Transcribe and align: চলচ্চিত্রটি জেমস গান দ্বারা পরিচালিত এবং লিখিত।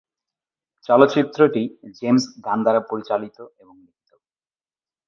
চলচ্চিত্রটি 0.89 1.63
জেমস 1.97 2.23
গান 2.45 2.59
দ্বারা 2.63 2.81
পরিচালিত 2.89 3.37
এবং 3.61 3.75
লিখিত। 3.79 4.09